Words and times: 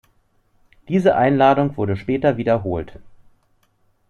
Diese 0.87 1.13
Einladung 1.15 1.77
wurde 1.77 1.95
später 1.95 2.35
wiederholt. 2.35 2.97